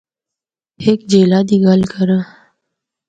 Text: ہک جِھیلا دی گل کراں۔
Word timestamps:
ہک 0.83 0.99
جِھیلا 1.09 1.39
دی 1.47 1.57
گل 1.65 1.81
کراں۔ 1.91 2.23